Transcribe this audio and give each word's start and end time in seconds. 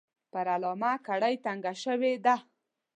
پر 0.31 0.45
علامه 0.55 0.91
کړۍ 1.07 1.35
تنګه 1.45 1.73
شوې 1.83 2.13
ده. 2.25 2.35